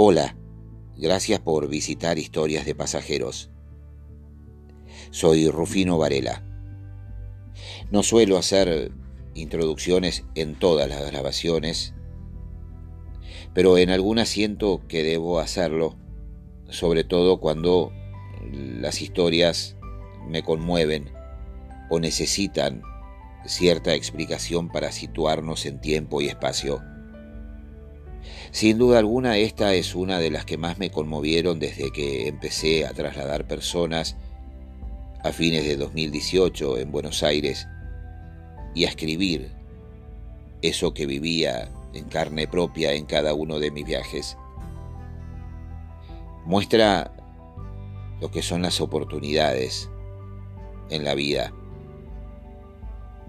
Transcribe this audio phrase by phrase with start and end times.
[0.00, 0.36] Hola,
[0.96, 3.50] gracias por visitar Historias de Pasajeros.
[5.10, 6.44] Soy Rufino Varela.
[7.90, 8.92] No suelo hacer
[9.34, 11.94] introducciones en todas las grabaciones,
[13.54, 15.96] pero en algunas siento que debo hacerlo,
[16.68, 17.92] sobre todo cuando
[18.52, 19.76] las historias
[20.28, 21.10] me conmueven
[21.90, 22.82] o necesitan
[23.48, 26.82] cierta explicación para situarnos en tiempo y espacio.
[28.50, 32.86] Sin duda alguna, esta es una de las que más me conmovieron desde que empecé
[32.86, 34.16] a trasladar personas
[35.22, 37.66] a fines de 2018 en Buenos Aires
[38.74, 39.50] y a escribir
[40.62, 44.36] eso que vivía en carne propia en cada uno de mis viajes.
[46.46, 47.12] Muestra
[48.20, 49.90] lo que son las oportunidades
[50.90, 51.52] en la vida.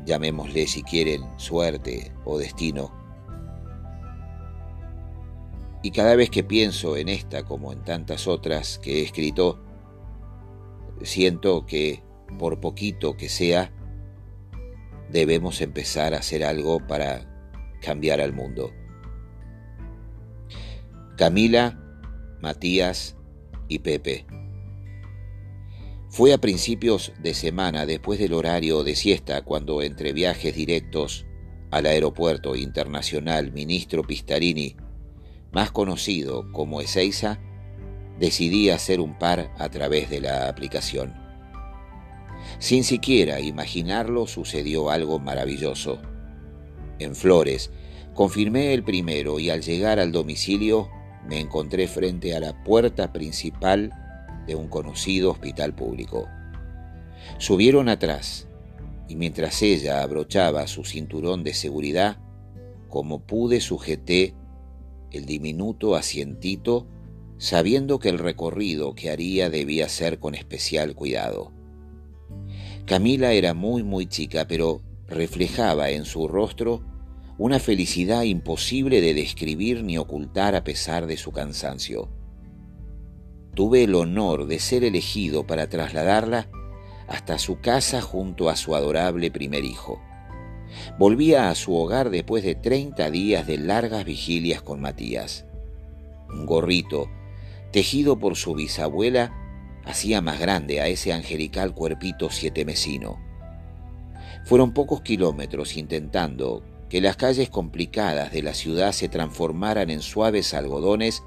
[0.06, 3.00] Llamémosle si quieren suerte o destino
[5.82, 9.60] y cada vez que pienso en esta como en tantas otras que he escrito,
[11.04, 12.04] siento que,
[12.38, 13.72] por poquito que sea,
[15.10, 17.26] debemos empezar a hacer algo para
[17.82, 18.74] cambiar al mundo.
[21.16, 21.80] Camila,
[22.42, 23.16] Matías
[23.70, 24.26] y Pepe.
[26.10, 31.28] Fue a principios de semana, después del horario de siesta, cuando entre viajes directos
[31.70, 34.76] al aeropuerto internacional Ministro Pistarini
[35.52, 37.40] más conocido como Ezeiza,
[38.20, 41.14] decidí hacer un par a través de la aplicación.
[42.58, 46.02] Sin siquiera imaginarlo sucedió algo maravilloso.
[46.98, 47.72] En Flores,
[48.14, 50.90] confirmé el primero y al llegar al domicilio
[51.28, 53.92] me encontré frente a la puerta principal
[54.50, 56.28] de un conocido hospital público.
[57.38, 58.48] Subieron atrás
[59.08, 62.18] y mientras ella abrochaba su cinturón de seguridad,
[62.90, 64.34] como pude sujeté
[65.12, 66.88] el diminuto asientito,
[67.38, 71.52] sabiendo que el recorrido que haría debía ser con especial cuidado.
[72.86, 76.84] Camila era muy muy chica, pero reflejaba en su rostro
[77.38, 82.10] una felicidad imposible de describir ni ocultar a pesar de su cansancio.
[83.60, 86.48] Tuve el honor de ser elegido para trasladarla
[87.10, 90.02] hasta su casa junto a su adorable primer hijo.
[90.98, 95.44] Volvía a su hogar después de 30 días de largas vigilias con Matías.
[96.30, 97.10] Un gorrito,
[97.74, 99.34] tejido por su bisabuela,
[99.84, 103.20] hacía más grande a ese angelical cuerpito sietemesino.
[104.46, 110.54] Fueron pocos kilómetros intentando que las calles complicadas de la ciudad se transformaran en suaves
[110.54, 111.24] algodones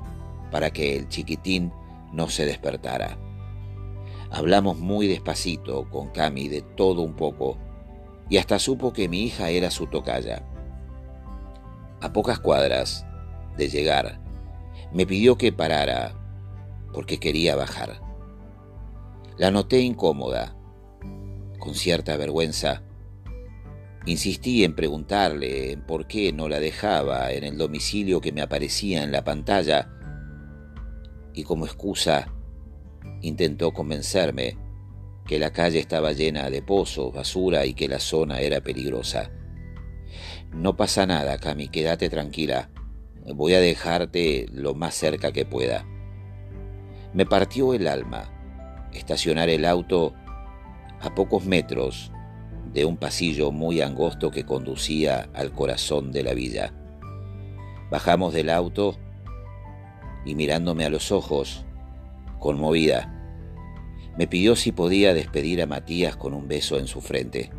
[0.51, 1.73] para que el chiquitín
[2.13, 3.19] no se despertara.
[4.31, 7.59] Hablamos muy despacito con Cami de todo un poco,
[8.29, 10.43] y hasta supo que mi hija era su tocaya.
[12.01, 13.05] A pocas cuadras
[13.57, 14.21] de llegar,
[14.93, 16.15] me pidió que parara
[16.93, 18.01] porque quería bajar.
[19.39, 20.55] La noté incómoda,
[21.59, 22.83] con cierta vergüenza.
[24.05, 29.13] Insistí en preguntarle por qué no la dejaba en el domicilio que me aparecía en
[29.13, 29.89] la pantalla
[31.35, 32.29] y como excusa
[33.21, 34.57] intentó convencerme
[35.27, 39.31] que la calle estaba llena de pozos, basura y que la zona era peligrosa.
[40.53, 42.71] No pasa nada, Cami, quédate tranquila.
[43.35, 45.87] Voy a dejarte lo más cerca que pueda.
[47.15, 48.31] Me partió el alma
[48.93, 50.15] estacionar el auto
[51.01, 52.13] a pocos metros
[52.73, 56.73] de un pasillo muy angosto que conducía al corazón de la villa.
[57.91, 58.99] Bajamos del auto
[60.25, 61.65] y mirándome a los ojos,
[62.39, 63.19] conmovida,
[64.17, 67.51] me pidió si podía despedir a Matías con un beso en su frente.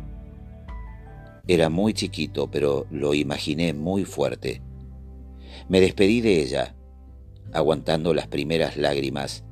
[1.46, 4.62] Era muy chiquito, pero lo imaginé muy fuerte.
[5.68, 6.74] Me despedí de ella,
[7.52, 9.44] aguantando las primeras lágrimas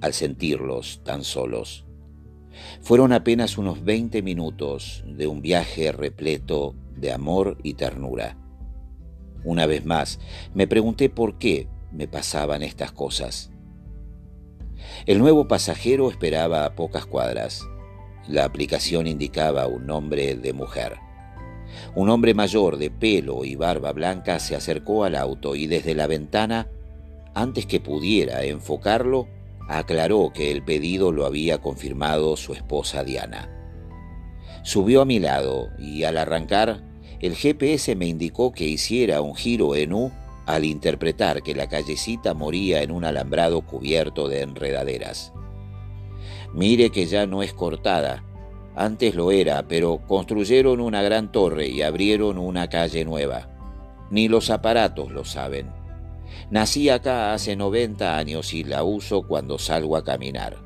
[0.00, 1.84] al sentirlos tan solos.
[2.80, 8.38] Fueron apenas unos 20 minutos de un viaje repleto de amor y ternura.
[9.44, 10.18] Una vez más,
[10.54, 13.50] me pregunté por qué me pasaban estas cosas.
[15.06, 17.66] El nuevo pasajero esperaba a pocas cuadras.
[18.28, 20.96] La aplicación indicaba un nombre de mujer.
[21.94, 26.06] Un hombre mayor de pelo y barba blanca se acercó al auto y desde la
[26.06, 26.68] ventana,
[27.34, 29.28] antes que pudiera enfocarlo,
[29.68, 33.50] aclaró que el pedido lo había confirmado su esposa Diana.
[34.62, 36.82] Subió a mi lado y al arrancar,
[37.20, 40.12] el GPS me indicó que hiciera un giro en U
[40.46, 45.32] al interpretar que la callecita moría en un alambrado cubierto de enredaderas.
[46.54, 48.24] Mire que ya no es cortada,
[48.76, 53.48] antes lo era, pero construyeron una gran torre y abrieron una calle nueva.
[54.10, 55.72] Ni los aparatos lo saben.
[56.50, 60.58] Nací acá hace 90 años y la uso cuando salgo a caminar.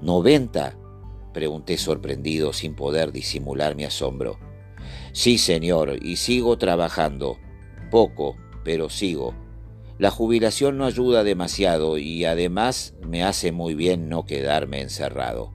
[0.00, 0.76] ¿90?
[1.34, 4.38] Pregunté sorprendido sin poder disimular mi asombro.
[5.12, 7.36] Sí, señor, y sigo trabajando.
[7.90, 8.36] Poco,
[8.68, 9.32] pero sigo.
[9.96, 15.54] La jubilación no ayuda demasiado y además me hace muy bien no quedarme encerrado.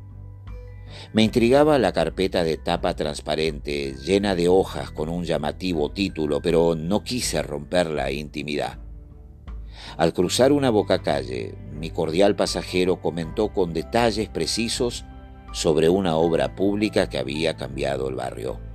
[1.13, 6.74] Me intrigaba la carpeta de tapa transparente, llena de hojas con un llamativo título, pero
[6.74, 8.80] no quise romper la intimidad.
[9.95, 15.06] Al cruzar una boca calle, mi cordial pasajero comentó con detalles precisos
[15.51, 18.73] sobre una obra pública que había cambiado el barrio.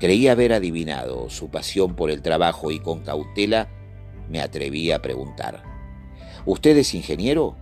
[0.00, 3.68] Creí haber adivinado su pasión por el trabajo y con cautela
[4.28, 5.62] me atreví a preguntar.
[6.46, 7.56] ¿Usted es ingeniero?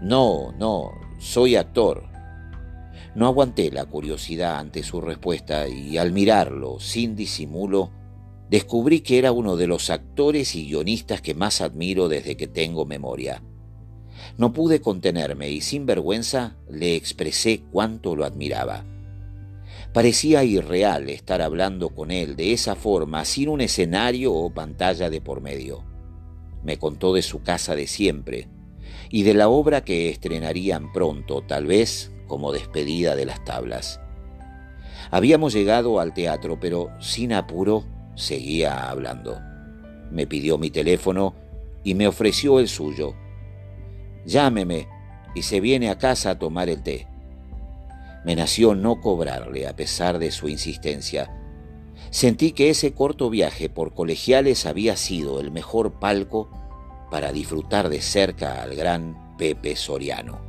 [0.00, 2.04] No, no, soy actor.
[3.14, 7.90] No aguanté la curiosidad ante su respuesta y al mirarlo sin disimulo,
[8.48, 12.86] descubrí que era uno de los actores y guionistas que más admiro desde que tengo
[12.86, 13.42] memoria.
[14.36, 18.84] No pude contenerme y sin vergüenza le expresé cuánto lo admiraba.
[19.92, 25.20] Parecía irreal estar hablando con él de esa forma, sin un escenario o pantalla de
[25.20, 25.84] por medio.
[26.62, 28.48] Me contó de su casa de siempre
[29.10, 34.00] y de la obra que estrenarían pronto, tal vez como despedida de las tablas.
[35.10, 39.40] Habíamos llegado al teatro, pero sin apuro seguía hablando.
[40.10, 41.34] Me pidió mi teléfono
[41.82, 43.14] y me ofreció el suyo.
[44.26, 44.86] Llámeme
[45.34, 47.06] y se viene a casa a tomar el té.
[48.28, 51.34] Me nació no cobrarle a pesar de su insistencia.
[52.10, 56.50] Sentí que ese corto viaje por colegiales había sido el mejor palco
[57.10, 60.42] para disfrutar de cerca al gran Pepe Soriano.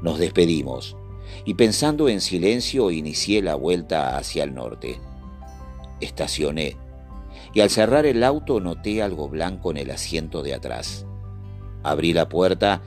[0.00, 0.96] Nos despedimos
[1.44, 5.00] y pensando en silencio inicié la vuelta hacia el norte.
[6.00, 6.76] Estacioné
[7.52, 11.04] y al cerrar el auto noté algo blanco en el asiento de atrás.
[11.82, 12.80] Abrí la puerta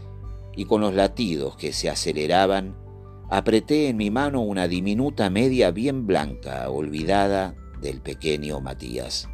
[0.55, 2.87] y con los latidos que se aceleraban,
[3.29, 9.29] apreté en mi mano una diminuta media bien blanca, olvidada del pequeño Matías.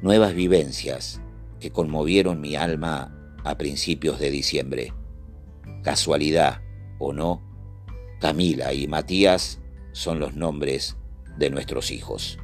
[0.00, 1.20] Nuevas vivencias
[1.58, 4.92] que conmovieron mi alma a principios de diciembre.
[5.82, 6.62] Casualidad
[6.98, 7.42] o no,
[8.20, 9.60] Camila y Matías
[9.92, 10.96] son los nombres
[11.36, 12.38] de nuestros hijos.